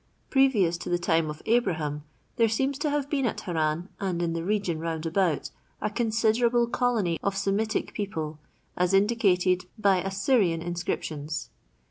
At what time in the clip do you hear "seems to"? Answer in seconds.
2.49-2.89